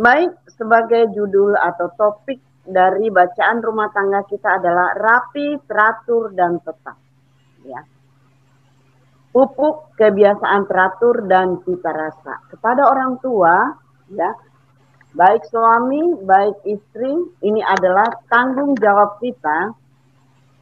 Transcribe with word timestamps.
Baik, 0.00 0.32
sebagai 0.56 1.12
judul 1.12 1.52
atau 1.60 1.92
topik 1.92 2.40
dari 2.64 3.12
bacaan 3.12 3.60
rumah 3.60 3.92
tangga 3.92 4.24
kita 4.24 4.56
adalah 4.56 4.96
rapi, 4.96 5.60
teratur, 5.68 6.32
dan 6.32 6.56
tetap. 6.64 6.96
Ya. 7.68 7.84
Pupuk 9.28 9.92
kebiasaan 10.00 10.64
teratur 10.64 11.28
dan 11.28 11.60
cita 11.68 11.92
rasa 11.92 12.40
kepada 12.48 12.88
orang 12.88 13.20
tua, 13.20 13.76
ya, 14.08 14.32
baik 15.12 15.44
suami, 15.52 16.16
baik 16.24 16.56
istri, 16.64 17.20
ini 17.44 17.60
adalah 17.60 18.08
tanggung 18.32 18.72
jawab 18.80 19.20
kita 19.20 19.76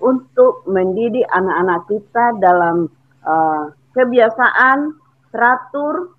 untuk 0.03 0.67
mendidik 0.67 1.31
anak-anak 1.31 1.87
kita 1.87 2.25
dalam 2.43 2.91
uh, 3.23 3.71
kebiasaan 3.95 4.99
teratur 5.31 6.11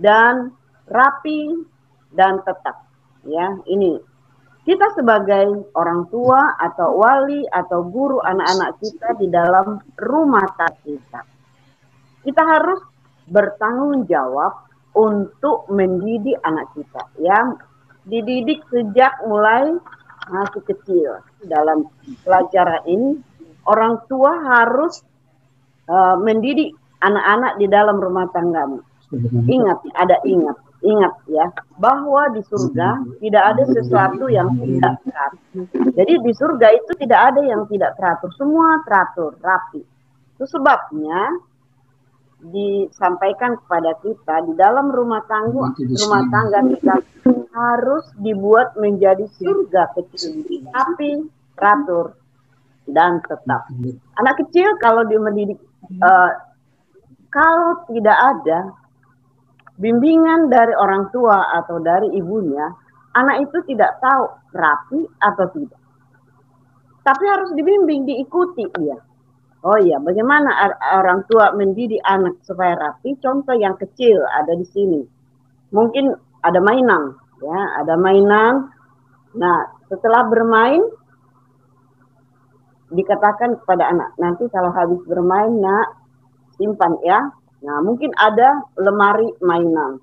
dan 0.00 0.56
rapi 0.88 1.75
dan 2.18 2.40
tetap. 2.42 2.88
Ya, 3.26 3.54
ini 3.68 4.00
kita 4.66 4.96
sebagai 4.98 5.70
orang 5.78 6.10
tua 6.10 6.58
atau 6.58 6.98
wali 6.98 7.46
atau 7.54 7.86
guru 7.86 8.18
anak-anak 8.24 8.80
kita 8.82 9.14
di 9.20 9.30
dalam 9.30 9.78
rumah 10.00 10.46
tangga 10.58 10.74
kita. 10.82 11.20
Kita 12.26 12.42
harus 12.42 12.82
bertanggung 13.30 14.06
jawab 14.06 14.66
untuk 14.96 15.68
mendidik 15.68 16.40
anak 16.46 16.72
kita 16.72 17.02
ya 17.20 17.52
dididik 18.08 18.64
sejak 18.72 19.12
mulai 19.28 19.76
masih 20.26 20.62
kecil 20.64 21.20
dalam 21.44 21.86
pelajaran 22.24 22.82
ini 22.88 23.20
orang 23.68 24.00
tua 24.08 24.32
harus 24.40 25.04
uh, 25.90 26.16
mendidik 26.18 26.72
anak-anak 27.04 27.60
di 27.60 27.66
dalam 27.68 28.00
rumah 28.00 28.26
tanggamu 28.32 28.80
ingat 29.46 29.78
ada 29.94 30.16
ingat 30.24 30.56
ingat 30.86 31.14
ya 31.26 31.46
bahwa 31.82 32.30
di 32.30 32.40
surga 32.46 33.02
tidak 33.18 33.44
ada 33.54 33.64
sesuatu 33.74 34.30
yang 34.30 34.54
tidak 34.54 35.02
teratur. 35.02 35.64
Jadi 35.98 36.12
di 36.22 36.32
surga 36.32 36.68
itu 36.70 36.92
tidak 37.02 37.20
ada 37.34 37.40
yang 37.42 37.66
tidak 37.66 37.98
teratur, 37.98 38.30
semua 38.38 38.80
teratur, 38.86 39.34
rapi. 39.42 39.82
Itu 40.38 40.46
sebabnya 40.46 41.34
disampaikan 42.46 43.58
kepada 43.64 43.98
kita 44.04 44.34
di 44.46 44.52
dalam 44.54 44.92
rumah 44.92 45.24
tangga 45.26 45.72
rumah 45.74 46.22
tangga 46.30 46.60
kita 46.68 46.94
harus 47.56 48.04
dibuat 48.20 48.76
menjadi 48.76 49.24
surga 49.40 49.96
kecil, 49.96 50.44
tapi 50.70 51.26
teratur 51.56 52.14
dan 52.86 53.18
tetap. 53.24 53.66
Anak 54.20 54.34
kecil 54.46 54.68
kalau 54.78 55.02
dia 55.08 55.18
mendidik 55.18 55.58
uh, 56.04 56.30
kalau 57.32 57.82
tidak 57.90 58.14
ada 58.14 58.70
bimbingan 59.76 60.48
dari 60.48 60.72
orang 60.76 61.12
tua 61.12 61.52
atau 61.60 61.80
dari 61.80 62.12
ibunya, 62.16 62.64
anak 63.16 63.48
itu 63.48 63.58
tidak 63.72 64.00
tahu 64.00 64.24
rapi 64.56 65.00
atau 65.20 65.46
tidak. 65.52 65.80
Tapi 67.06 67.24
harus 67.30 67.54
dibimbing, 67.54 68.02
diikuti 68.02 68.66
dia. 68.76 68.98
Oh 69.66 69.78
iya, 69.78 69.98
bagaimana 69.98 70.52
orang 71.00 71.26
tua 71.26 71.54
mendidik 71.54 72.02
anak 72.06 72.38
supaya 72.42 72.74
rapi? 72.78 73.18
Contoh 73.18 73.54
yang 73.54 73.74
kecil 73.78 74.18
ada 74.34 74.54
di 74.54 74.66
sini. 74.66 75.02
Mungkin 75.74 76.14
ada 76.42 76.58
mainan, 76.62 77.18
ya, 77.42 77.60
ada 77.82 77.94
mainan. 77.98 78.70
Nah, 79.34 79.58
setelah 79.90 80.26
bermain, 80.30 80.82
dikatakan 82.94 83.58
kepada 83.62 83.90
anak, 83.90 84.14
nanti 84.22 84.46
kalau 84.54 84.70
habis 84.70 85.02
bermain, 85.06 85.50
nak, 85.58 85.98
simpan 86.54 86.94
ya, 87.02 87.34
Nah, 87.66 87.82
mungkin 87.82 88.14
ada 88.14 88.62
lemari 88.78 89.26
mainan. 89.42 89.98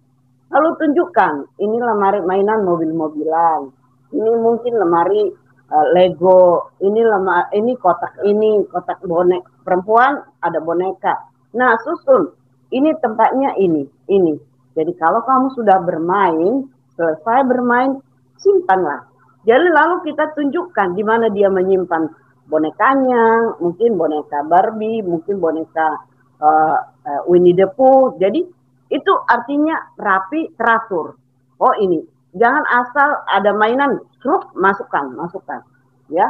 Lalu 0.52 0.70
tunjukkan, 0.84 1.64
ini 1.64 1.80
lemari 1.80 2.20
mainan 2.28 2.68
mobil-mobilan. 2.68 3.72
Ini 4.12 4.32
mungkin 4.44 4.76
lemari 4.76 5.32
uh, 5.72 5.88
Lego, 5.96 6.76
ini 6.84 7.00
lemari 7.02 7.56
ini 7.56 7.72
kotak 7.80 8.20
ini, 8.28 8.68
kotak 8.68 9.00
bonek 9.08 9.42
perempuan 9.64 10.20
ada 10.44 10.60
boneka. 10.60 11.16
Nah, 11.56 11.80
susun. 11.88 12.36
Ini 12.74 13.00
tempatnya 13.00 13.56
ini, 13.56 13.88
ini. 14.12 14.34
Jadi 14.74 14.92
kalau 15.00 15.24
kamu 15.24 15.54
sudah 15.56 15.78
bermain, 15.86 16.68
selesai 16.98 17.46
bermain, 17.48 18.02
simpanlah. 18.42 19.08
Jadi 19.46 19.70
lalu 19.72 20.10
kita 20.10 20.34
tunjukkan 20.36 20.98
di 20.98 21.04
mana 21.06 21.30
dia 21.30 21.48
menyimpan 21.54 22.10
bonekanya, 22.50 23.56
mungkin 23.62 23.94
boneka 23.96 24.42
Barbie, 24.50 25.06
mungkin 25.06 25.38
boneka 25.38 26.02
uh, 26.44 26.78
uh, 26.84 27.22
Winnie 27.32 27.56
the 27.56 27.72
Pooh. 27.72 28.20
Jadi 28.20 28.44
itu 28.92 29.14
artinya 29.32 29.80
rapi 29.96 30.52
teratur. 30.60 31.16
Oh 31.58 31.74
ini, 31.80 32.04
jangan 32.36 32.62
asal 32.68 33.24
ada 33.32 33.56
mainan, 33.56 34.04
truk 34.20 34.52
masukkan, 34.54 35.08
masukkan, 35.16 35.64
ya. 36.12 36.28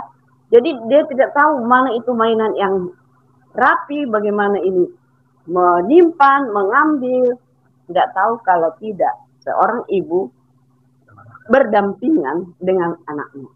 Jadi 0.54 0.78
dia 0.86 1.02
tidak 1.10 1.34
tahu 1.34 1.66
mana 1.66 1.90
itu 1.98 2.14
mainan 2.14 2.54
yang 2.54 2.94
rapi, 3.58 4.06
bagaimana 4.06 4.62
ini 4.62 4.86
menyimpan, 5.50 6.54
mengambil, 6.54 7.36
tidak 7.90 8.08
tahu 8.14 8.34
kalau 8.46 8.70
tidak 8.78 9.12
seorang 9.42 9.82
ibu 9.90 10.30
berdampingan 11.50 12.54
dengan 12.62 12.96
anaknya. 13.10 13.50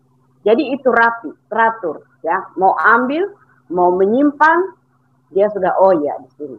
Jadi 0.43 0.73
itu 0.73 0.89
rapi, 0.89 1.31
teratur, 1.47 2.01
ya. 2.25 2.49
Mau 2.57 2.73
ambil, 2.75 3.29
mau 3.69 3.93
menyimpan, 3.93 4.76
dia 5.31 5.47
sudah 5.51 5.75
oh 5.79 5.93
ya 5.99 6.15
di 6.23 6.29
sini. 6.39 6.57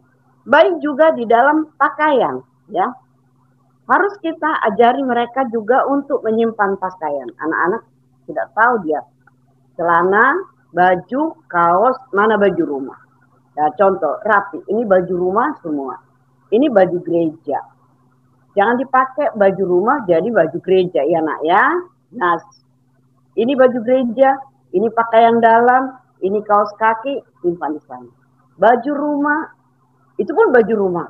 Baik 0.48 0.80
juga 0.80 1.12
di 1.12 1.28
dalam 1.28 1.68
pakaian, 1.76 2.40
ya. 2.72 2.88
Harus 3.88 4.16
kita 4.20 4.48
ajari 4.68 5.00
mereka 5.04 5.48
juga 5.48 5.84
untuk 5.88 6.24
menyimpan 6.24 6.76
pakaian. 6.76 7.28
Anak-anak 7.40 7.82
tidak 8.28 8.48
tahu 8.52 8.74
dia 8.84 9.00
celana, 9.76 10.36
baju, 10.72 11.36
kaos, 11.48 11.96
mana 12.12 12.36
baju 12.36 12.64
rumah. 12.64 13.00
Ya, 13.56 13.68
contoh 13.76 14.20
rapi, 14.24 14.60
ini 14.68 14.84
baju 14.84 15.14
rumah 15.16 15.52
semua. 15.64 16.00
Ini 16.52 16.68
baju 16.68 16.96
gereja. 17.04 17.60
Jangan 18.56 18.80
dipakai 18.80 19.36
baju 19.36 19.64
rumah 19.64 20.04
jadi 20.08 20.28
baju 20.32 20.58
gereja 20.64 21.04
ya 21.04 21.20
nak 21.20 21.40
ya. 21.44 21.64
Nah, 22.16 22.40
ini 23.36 23.52
baju 23.52 23.78
gereja, 23.84 24.32
ini 24.72 24.88
pakaian 24.92 25.40
dalam, 25.44 25.92
ini 26.24 26.40
kaos 26.44 26.72
kaki, 26.80 27.20
simpan 27.44 27.76
di 27.76 27.82
sana 27.84 28.17
baju 28.58 28.92
rumah 28.92 29.40
itu 30.18 30.34
pun 30.34 30.50
baju 30.50 30.74
rumah 30.74 31.08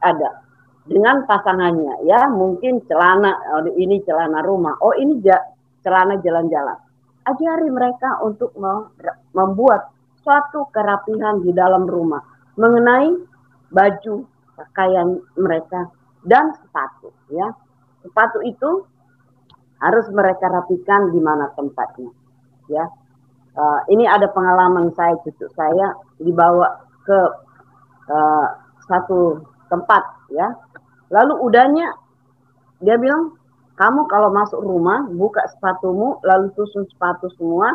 ada 0.00 0.42
dengan 0.88 1.22
pasangannya 1.28 2.08
ya. 2.08 2.26
Mungkin 2.32 2.82
celana 2.88 3.32
oh, 3.60 3.68
ini 3.76 4.00
celana 4.02 4.40
rumah. 4.42 4.74
Oh 4.82 4.96
ini 4.96 5.20
ja, 5.22 5.38
celana 5.84 6.18
jalan-jalan. 6.18 6.78
Ajari 7.22 7.70
mereka 7.70 8.18
untuk 8.26 8.50
membuat 9.30 9.94
suatu 10.26 10.66
kerapihan 10.74 11.38
di 11.38 11.54
dalam 11.54 11.86
rumah 11.86 12.18
mengenai 12.58 13.14
baju 13.70 14.26
pakaian 14.58 15.22
mereka 15.38 15.86
dan 16.26 16.50
sepatu 16.58 17.14
ya. 17.30 17.52
Sepatu 18.02 18.42
itu 18.42 18.82
harus 19.78 20.06
mereka 20.10 20.50
rapikan 20.50 21.14
di 21.14 21.20
mana 21.22 21.50
tempatnya 21.54 22.10
ya 22.70 22.86
uh, 23.56 23.80
ini 23.92 24.04
ada 24.08 24.28
pengalaman 24.32 24.92
saya 24.96 25.16
cucu 25.24 25.46
saya 25.52 25.96
dibawa 26.20 26.82
ke 27.04 27.18
uh, 28.08 28.46
satu 28.88 29.42
tempat 29.68 30.02
ya. 30.32 30.48
Lalu 31.12 31.34
udahnya 31.44 31.92
dia 32.80 32.96
bilang 32.96 33.36
kamu 33.76 34.08
kalau 34.08 34.32
masuk 34.32 34.60
rumah 34.60 35.04
buka 35.08 35.44
sepatumu 35.56 36.20
lalu 36.24 36.52
susun 36.56 36.84
sepatu 36.88 37.28
semua 37.36 37.72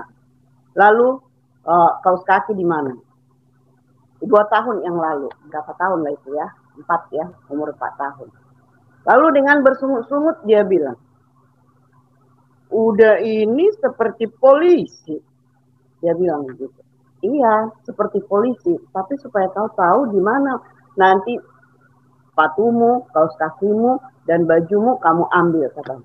lalu 0.77 1.17
uh, 1.65 1.91
kaos 2.01 2.21
kaki 2.25 2.53
di 2.53 2.65
mana? 2.65 2.93
Dua 4.17 4.49
tahun 4.49 4.81
yang 4.81 4.97
lalu 4.97 5.29
berapa 5.53 5.71
tahun 5.77 6.01
lah 6.01 6.13
itu 6.13 6.29
ya 6.33 6.47
empat 6.77 7.01
ya 7.13 7.25
umur 7.53 7.73
empat 7.73 7.93
tahun. 7.97 8.29
Lalu 9.07 9.27
dengan 9.39 9.63
bersungut-sungut 9.63 10.43
dia 10.43 10.65
bilang 10.65 10.97
udah 12.67 13.23
ini 13.23 13.71
seperti 13.79 14.27
polisi 14.27 15.15
dia 16.01 16.13
bilang 16.13 16.45
gitu. 16.55 16.69
Iya, 17.25 17.73
seperti 17.81 18.21
polisi, 18.29 18.77
tapi 18.93 19.17
supaya 19.17 19.49
kau 19.49 19.65
tahu 19.73 20.13
di 20.13 20.21
mana 20.21 20.61
nanti 20.93 21.33
sepatumu, 22.29 23.09
kaos 23.09 23.33
kakimu, 23.41 23.97
dan 24.29 24.45
bajumu 24.45 25.01
kamu 25.01 25.25
ambil 25.33 25.65
kata. 25.73 25.97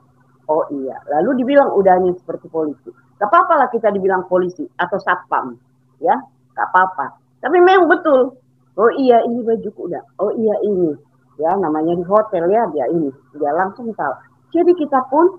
Oh 0.48 0.64
iya, 0.72 0.96
lalu 1.12 1.44
dibilang 1.44 1.76
udahnya 1.76 2.16
seperti 2.16 2.48
polisi. 2.48 2.88
Gak 3.20 3.28
apa-apa 3.28 3.54
lah 3.60 3.68
kita 3.68 3.92
dibilang 3.92 4.24
polisi 4.26 4.64
atau 4.80 4.96
satpam, 4.98 5.52
ya, 6.00 6.16
gak 6.56 6.66
apa-apa. 6.72 7.20
Tapi 7.44 7.60
memang 7.60 7.92
betul. 7.92 8.40
Oh 8.80 8.90
iya, 8.96 9.20
ini 9.28 9.44
bajuku 9.44 9.92
udah. 9.92 10.00
Oh 10.16 10.32
iya 10.32 10.56
ini, 10.64 10.96
ya 11.36 11.52
namanya 11.60 11.92
di 11.92 12.04
hotel 12.08 12.48
ya 12.48 12.64
dia 12.72 12.88
ini, 12.88 13.12
dia 13.36 13.52
langsung 13.52 13.92
tahu. 13.92 14.14
Jadi 14.56 14.72
kita 14.80 15.04
pun 15.12 15.36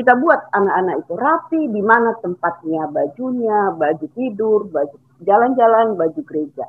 kita 0.00 0.16
buat 0.16 0.40
anak-anak 0.56 1.04
itu 1.04 1.12
rapi 1.12 1.62
di 1.76 1.82
mana 1.84 2.16
tempatnya 2.24 2.88
bajunya, 2.88 3.68
baju 3.76 4.06
tidur, 4.16 4.64
baju 4.72 4.96
jalan-jalan, 5.28 5.92
baju 5.92 6.20
gereja. 6.24 6.64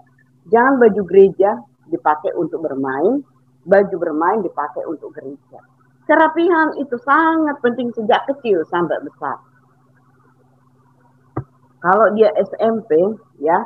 Jangan 0.52 0.84
baju 0.84 1.02
gereja 1.08 1.64
dipakai 1.88 2.36
untuk 2.36 2.60
bermain, 2.60 3.24
baju 3.64 3.96
bermain 3.96 4.44
dipakai 4.44 4.84
untuk 4.84 5.16
gereja. 5.16 5.64
kerapihan 6.12 6.76
itu 6.76 7.00
sangat 7.08 7.56
penting 7.64 7.88
sejak 7.96 8.28
kecil 8.28 8.68
sampai 8.68 9.00
besar. 9.00 9.40
Kalau 11.80 12.12
dia 12.20 12.36
SMP, 12.36 13.16
ya, 13.40 13.64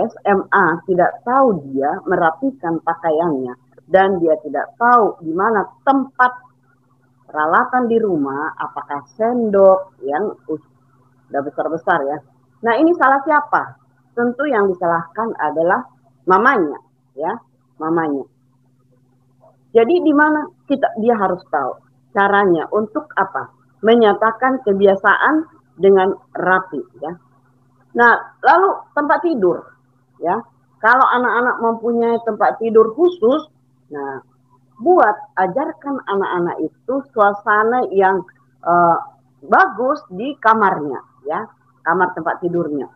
SMA 0.00 0.66
tidak 0.88 1.12
tahu 1.28 1.60
dia 1.68 1.92
merapikan 2.08 2.80
pakaiannya 2.80 3.52
dan 3.92 4.16
dia 4.16 4.32
tidak 4.40 4.72
tahu 4.80 5.20
di 5.20 5.36
mana 5.36 5.68
tempat 5.84 6.47
peralatan 7.28 7.84
di 7.92 8.00
rumah, 8.00 8.56
apakah 8.56 9.04
sendok 9.12 10.00
yang 10.00 10.32
udah 10.48 11.40
besar-besar 11.44 12.00
ya. 12.08 12.18
Nah 12.64 12.74
ini 12.80 12.96
salah 12.96 13.20
siapa? 13.22 13.76
Tentu 14.16 14.48
yang 14.48 14.72
disalahkan 14.72 15.36
adalah 15.38 15.84
mamanya, 16.24 16.80
ya, 17.14 17.36
mamanya. 17.78 18.24
Jadi 19.76 20.00
di 20.00 20.10
mana 20.16 20.48
kita 20.64 20.96
dia 20.98 21.14
harus 21.14 21.44
tahu 21.52 21.76
caranya 22.16 22.66
untuk 22.72 23.12
apa? 23.14 23.52
Menyatakan 23.84 24.64
kebiasaan 24.66 25.46
dengan 25.78 26.10
rapi, 26.34 26.82
ya. 26.98 27.14
Nah, 27.94 28.12
lalu 28.42 28.68
tempat 28.96 29.22
tidur, 29.22 29.62
ya. 30.18 30.34
Kalau 30.82 31.06
anak-anak 31.06 31.56
mempunyai 31.62 32.18
tempat 32.26 32.58
tidur 32.58 32.90
khusus, 32.98 33.46
nah, 33.90 34.18
buat 34.78 35.16
ajarkan 35.34 36.06
anak-anak 36.06 36.56
itu 36.62 36.94
suasana 37.10 37.86
yang 37.90 38.22
uh, 38.62 38.98
bagus 39.42 40.02
di 40.14 40.38
kamarnya, 40.38 41.02
ya, 41.26 41.46
kamar 41.82 42.14
tempat 42.14 42.38
tidurnya. 42.42 42.86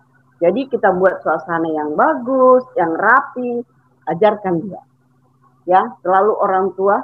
Jadi 0.42 0.66
kita 0.70 0.90
buat 0.94 1.22
suasana 1.22 1.70
yang 1.70 1.94
bagus, 1.94 2.66
yang 2.74 2.94
rapi, 2.94 3.62
ajarkan 4.10 4.62
dia. 4.62 4.82
Ya, 5.62 5.94
selalu 6.02 6.32
orang 6.42 6.74
tua 6.74 6.98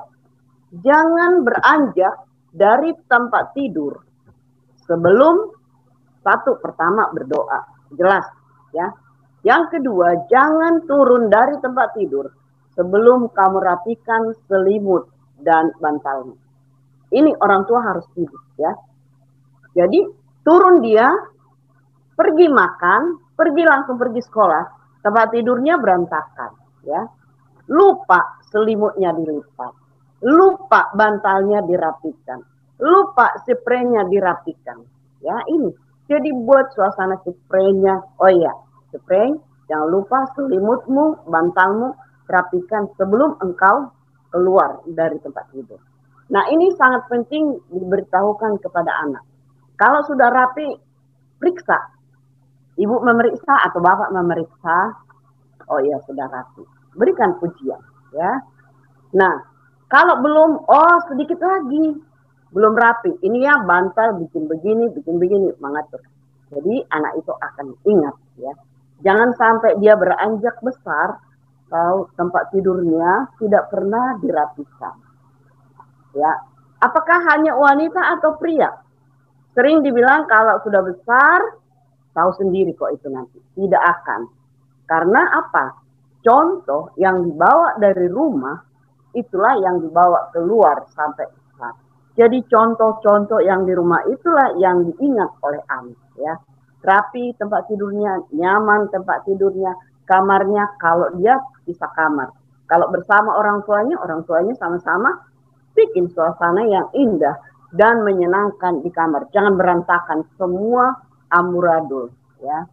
jangan 0.82 1.46
beranjak 1.46 2.26
dari 2.50 2.90
tempat 3.06 3.54
tidur 3.54 4.02
sebelum 4.82 5.54
satu 6.26 6.58
pertama 6.58 7.06
berdoa 7.14 7.62
jelas 7.94 8.26
ya. 8.74 8.90
Yang 9.46 9.78
kedua, 9.78 10.26
jangan 10.26 10.82
turun 10.90 11.30
dari 11.30 11.54
tempat 11.62 11.94
tidur 11.94 12.26
sebelum 12.78 13.34
kamu 13.34 13.58
rapikan 13.58 14.30
selimut 14.46 15.10
dan 15.42 15.74
bantalmu. 15.82 16.38
Ini 17.10 17.34
orang 17.42 17.66
tua 17.66 17.82
harus 17.82 18.06
tidur 18.14 18.38
ya. 18.54 18.70
Jadi 19.74 20.06
turun 20.46 20.78
dia, 20.78 21.10
pergi 22.14 22.46
makan, 22.46 23.34
pergi 23.34 23.62
langsung 23.66 23.98
pergi 23.98 24.22
sekolah, 24.22 24.64
tempat 25.02 25.26
tidurnya 25.34 25.74
berantakan 25.82 26.54
ya. 26.86 27.02
Lupa 27.68 28.38
selimutnya 28.48 29.12
dilipat, 29.12 29.74
lupa 30.24 30.88
bantalnya 30.94 31.60
dirapikan, 31.66 32.40
lupa 32.78 33.36
spraynya 33.42 34.06
dirapikan. 34.06 34.80
Ya 35.18 35.36
ini 35.50 35.74
jadi 36.06 36.30
buat 36.32 36.72
suasana 36.72 37.18
spraynya. 37.20 38.00
Oh 38.22 38.30
iya, 38.32 38.54
spray 38.94 39.34
jangan 39.68 39.88
lupa 39.92 40.24
selimutmu, 40.32 41.28
bantalmu 41.28 41.92
rapikan 42.28 42.86
sebelum 43.00 43.40
engkau 43.40 43.90
keluar 44.28 44.84
dari 44.84 45.16
tempat 45.24 45.48
tidur. 45.50 45.80
Nah 46.28 46.44
ini 46.52 46.68
sangat 46.76 47.08
penting 47.08 47.56
diberitahukan 47.72 48.60
kepada 48.60 48.92
anak. 49.08 49.24
Kalau 49.80 50.04
sudah 50.04 50.28
rapi, 50.28 50.76
periksa. 51.40 51.78
Ibu 52.78 53.00
memeriksa 53.02 53.66
atau 53.66 53.80
bapak 53.80 54.12
memeriksa. 54.12 54.92
Oh 55.72 55.80
iya 55.80 55.98
sudah 56.04 56.28
rapi. 56.28 56.62
Berikan 56.94 57.40
pujian 57.40 57.80
ya. 58.12 58.32
Nah 59.16 59.34
kalau 59.88 60.20
belum, 60.20 60.68
oh 60.68 60.96
sedikit 61.08 61.40
lagi 61.40 61.96
belum 62.52 62.76
rapi. 62.76 63.24
Ini 63.24 63.38
ya 63.40 63.54
bantal 63.64 64.20
bikin 64.20 64.44
begini, 64.46 64.92
bikin 64.92 65.16
begini, 65.16 65.48
mengatur. 65.64 66.04
Jadi 66.52 66.84
anak 66.92 67.16
itu 67.16 67.32
akan 67.32 67.66
ingat 67.88 68.16
ya. 68.36 68.52
Jangan 69.04 69.32
sampai 69.36 69.80
dia 69.80 69.94
beranjak 69.96 70.60
besar 70.60 71.20
tahu 71.68 72.10
tempat 72.16 72.52
tidurnya 72.52 73.32
tidak 73.40 73.68
pernah 73.72 74.16
dirapikan. 74.20 74.96
Ya. 76.16 76.32
Apakah 76.78 77.26
hanya 77.34 77.58
wanita 77.58 78.18
atau 78.18 78.38
pria? 78.38 78.70
Sering 79.52 79.82
dibilang 79.82 80.30
kalau 80.30 80.62
sudah 80.62 80.82
besar 80.86 81.38
tahu 82.14 82.30
sendiri 82.38 82.74
kok 82.74 82.94
itu 82.94 83.10
nanti. 83.10 83.38
Tidak 83.54 83.82
akan. 83.82 84.20
Karena 84.86 85.22
apa? 85.44 85.74
Contoh 86.22 86.94
yang 86.96 87.26
dibawa 87.26 87.78
dari 87.78 88.06
rumah 88.06 88.56
itulah 89.14 89.58
yang 89.58 89.82
dibawa 89.82 90.30
keluar 90.30 90.86
sampai 90.94 91.26
jadi 92.18 92.42
contoh-contoh 92.50 93.38
yang 93.46 93.62
di 93.62 93.78
rumah 93.78 94.02
itulah 94.10 94.58
yang 94.58 94.90
diingat 94.90 95.38
oleh 95.38 95.62
anak 95.70 96.02
ya. 96.18 96.34
Rapi 96.82 97.38
tempat 97.38 97.70
tidurnya, 97.70 98.26
nyaman 98.34 98.90
tempat 98.90 99.22
tidurnya, 99.22 99.70
kamarnya 100.08 100.64
kalau 100.80 101.12
dia 101.20 101.36
bisa 101.68 101.84
kamar. 101.92 102.32
Kalau 102.64 102.88
bersama 102.88 103.36
orang 103.36 103.60
tuanya, 103.68 104.00
orang 104.00 104.24
tuanya 104.24 104.56
sama-sama 104.56 105.20
bikin 105.76 106.08
suasana 106.10 106.64
yang 106.64 106.88
indah 106.96 107.36
dan 107.76 108.00
menyenangkan 108.02 108.80
di 108.80 108.88
kamar. 108.88 109.28
Jangan 109.30 109.54
berantakan 109.60 110.24
semua 110.40 110.96
amburadul 111.28 112.08
ya. 112.40 112.64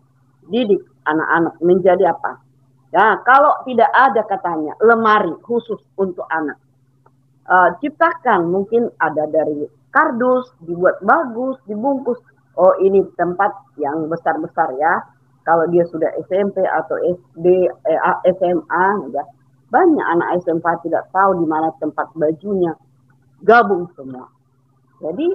Didik 0.48 0.82
anak-anak 1.04 1.60
menjadi 1.60 2.16
apa? 2.16 2.40
Ya, 2.96 3.20
kalau 3.28 3.60
tidak 3.68 3.92
ada 3.92 4.24
katanya 4.24 4.74
lemari 4.80 5.36
khusus 5.44 5.84
untuk 6.00 6.24
anak 6.32 6.56
uh, 7.50 7.70
ciptakan 7.82 8.50
mungkin 8.50 8.90
ada 9.02 9.30
dari 9.30 9.70
kardus 9.94 10.52
dibuat 10.66 11.00
bagus 11.06 11.62
dibungkus 11.70 12.20
oh 12.60 12.74
ini 12.82 13.06
tempat 13.16 13.54
yang 13.80 14.10
besar 14.12 14.38
besar 14.42 14.74
ya 14.76 15.02
kalau 15.46 15.70
dia 15.70 15.86
sudah 15.88 16.10
SMP 16.26 16.66
atau 16.66 16.98
SD 16.98 17.46
eh, 17.70 18.00
SMA 18.36 18.88
ya. 19.14 19.24
Banyak 19.70 20.08
anak 20.18 20.42
SMA 20.46 20.72
tidak 20.86 21.10
tahu 21.14 21.42
di 21.42 21.46
mana 21.46 21.70
tempat 21.78 22.10
bajunya. 22.18 22.74
Gabung 23.46 23.90
semua. 23.94 24.26
Jadi 25.02 25.28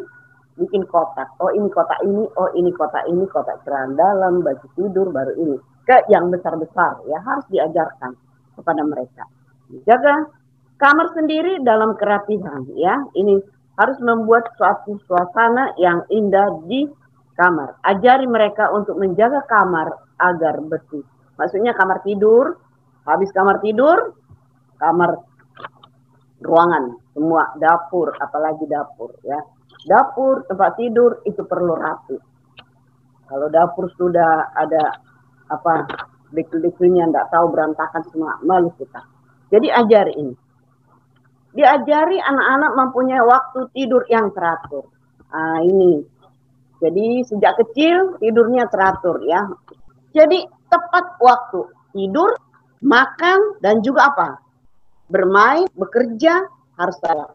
bikin 0.59 0.83
kotak. 0.91 1.31
Oh 1.39 1.55
ini 1.55 1.71
kotak 1.71 2.03
ini 2.03 2.27
oh 2.37 2.51
ini 2.59 2.71
kotak 2.75 3.07
ini 3.07 3.25
kotak 3.31 3.62
celana 3.62 3.95
dalam 3.95 4.43
baju 4.43 4.67
tidur 4.75 5.15
baru 5.15 5.35
ini. 5.39 5.57
Ke 5.87 6.03
yang 6.11 6.31
besar 6.31 6.59
besar 6.59 6.99
ya 7.06 7.19
harus 7.23 7.46
diajarkan 7.51 8.15
kepada 8.58 8.82
mereka. 8.82 9.25
Jaga 9.87 10.27
Kamar 10.81 11.13
sendiri 11.13 11.61
dalam 11.61 11.93
kerapihan 12.01 12.65
ya. 12.73 12.96
Ini 13.13 13.37
harus 13.77 14.01
membuat 14.01 14.49
suatu 14.56 14.96
suasana 15.05 15.77
yang 15.77 16.08
indah 16.08 16.56
di 16.65 16.89
kamar. 17.37 17.79
Ajari 17.84 18.27
mereka 18.27 18.70
untuk 18.70 18.99
menjaga 18.99 19.44
kamar 19.46 19.91
agar 20.20 20.60
bersih. 20.65 21.05
Maksudnya 21.37 21.72
kamar 21.72 22.05
tidur, 22.05 22.58
habis 23.08 23.32
kamar 23.32 23.58
tidur, 23.65 24.15
kamar 24.77 25.25
ruangan 26.41 26.96
semua 27.13 27.53
dapur 27.60 28.13
apalagi 28.20 28.65
dapur 28.69 29.13
ya. 29.25 29.41
Dapur, 29.89 30.44
tempat 30.44 30.77
tidur 30.77 31.25
itu 31.25 31.41
perlu 31.44 31.72
rapi. 31.72 32.17
Kalau 33.31 33.49
dapur 33.49 33.89
sudah 33.96 34.53
ada 34.53 35.01
apa 35.49 35.89
dekil-dekilnya 36.31 37.08
tidak 37.08 37.27
tahu 37.32 37.46
berantakan 37.51 38.03
semua 38.13 38.37
malu 38.44 38.69
kita. 38.77 39.01
Jadi 39.51 39.67
ajari 39.72 40.15
ini 40.15 40.34
diajari 41.51 42.19
anak-anak 42.22 42.72
mempunyai 42.79 43.22
waktu 43.22 43.60
tidur 43.75 44.06
yang 44.06 44.31
teratur. 44.31 44.87
Nah, 45.31 45.63
ini. 45.63 46.19
Jadi 46.81 47.22
sejak 47.29 47.60
kecil 47.60 48.17
tidurnya 48.19 48.65
teratur 48.72 49.20
ya. 49.29 49.44
Jadi 50.17 50.49
tepat 50.72 51.20
waktu 51.20 51.69
tidur, 51.93 52.34
makan 52.81 53.60
dan 53.60 53.84
juga 53.84 54.10
apa? 54.10 54.29
Bermain, 55.13 55.69
bekerja 55.77 56.49
harus 56.81 56.96
salah. 57.05 57.31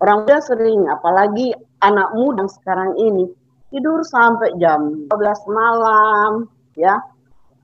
Orang 0.00 0.24
muda 0.24 0.40
sering, 0.44 0.88
apalagi 0.92 1.56
anak 1.80 2.12
muda 2.16 2.44
sekarang 2.48 2.96
ini 3.00 3.28
tidur 3.72 4.04
sampai 4.04 4.52
jam 4.60 5.08
12 5.08 5.48
malam, 5.52 6.48
ya. 6.76 7.00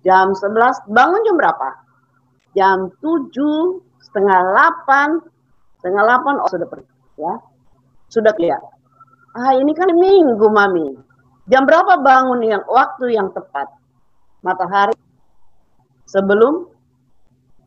Jam 0.02 0.35
11 0.35 0.90
bangun 0.90 1.23
jam 1.23 1.37
berapa? 1.38 1.68
Jam 2.56 2.78
7 3.00 3.32
setengah 4.02 4.38
delapan, 4.50 5.09
setengah 5.78 6.02
delapan 6.04 6.35
oh 6.42 6.49
sudah 6.50 6.68
pergi, 6.68 6.92
ya, 7.21 7.35
sudah 8.11 8.32
keluar. 8.35 8.72
Ah 9.32 9.56
ini 9.56 9.72
kan 9.72 9.88
minggu 9.96 10.46
mami. 10.52 10.92
Jam 11.48 11.64
berapa 11.64 11.98
bangun 12.04 12.44
yang 12.44 12.62
waktu 12.68 13.16
yang 13.16 13.32
tepat? 13.32 13.64
Matahari 14.44 14.92
sebelum 16.04 16.68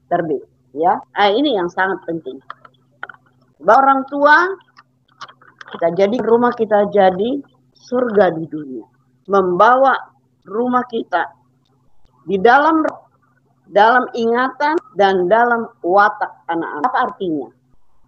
terbit, 0.06 0.46
ya. 0.78 1.02
Ah 1.18 1.34
ini 1.34 1.58
yang 1.58 1.66
sangat 1.74 2.06
penting. 2.06 2.38
Bahwa 3.58 3.82
orang 3.82 4.02
tua 4.06 4.38
kita 5.74 5.88
jadi 5.98 6.18
rumah 6.22 6.54
kita 6.54 6.86
jadi 6.94 7.42
surga 7.74 8.38
di 8.38 8.46
dunia. 8.46 8.86
Membawa 9.26 9.98
rumah 10.46 10.86
kita 10.86 11.34
di 12.30 12.38
dalam 12.38 12.86
dalam 13.66 14.06
ingatan 14.14 14.78
dan 14.94 15.26
dalam 15.26 15.66
watak 15.82 16.46
anak-anak. 16.46 16.86
Apa 16.94 17.00
artinya? 17.10 17.50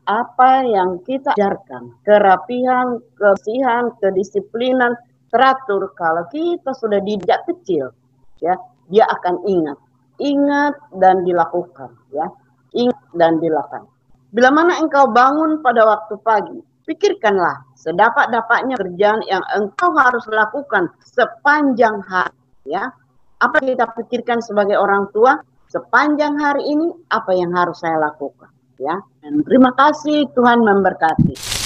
Apa 0.08 0.64
yang 0.64 1.04
kita 1.04 1.36
ajarkan, 1.36 1.92
kerapihan, 2.08 3.04
kebersihan, 3.20 3.92
kedisiplinan, 4.00 4.96
teratur, 5.28 5.92
kalau 6.00 6.24
kita 6.32 6.72
sudah 6.72 7.04
dijak 7.04 7.44
kecil, 7.44 7.92
ya, 8.40 8.56
dia 8.88 9.04
akan 9.04 9.44
ingat, 9.44 9.78
ingat 10.24 10.74
dan 10.96 11.28
dilakukan, 11.28 11.92
ya, 12.16 12.32
ingat 12.72 13.04
dan 13.20 13.44
dilakukan. 13.44 13.84
Bila 14.32 14.50
mana 14.56 14.80
engkau 14.80 15.12
bangun 15.12 15.60
pada 15.60 15.84
waktu 15.84 16.16
pagi, 16.24 16.60
pikirkanlah 16.88 17.68
sedapat-dapatnya 17.76 18.80
kerjaan 18.80 19.20
yang 19.28 19.44
engkau 19.60 19.92
harus 20.00 20.24
lakukan 20.32 20.88
sepanjang 21.04 22.00
hari, 22.08 22.36
ya. 22.64 22.88
Apa 23.44 23.62
kita 23.62 23.92
pikirkan 23.94 24.40
sebagai 24.42 24.80
orang 24.80 25.12
tua? 25.12 25.38
Sepanjang 25.68 26.40
hari 26.40 26.64
ini 26.64 26.96
apa 27.12 27.36
yang 27.36 27.52
harus 27.52 27.84
saya 27.84 28.00
lakukan, 28.00 28.48
ya. 28.80 29.02
Dan 29.22 29.44
terima 29.44 29.74
kasih 29.74 30.30
Tuhan 30.34 30.62
memberkati. 30.64 31.57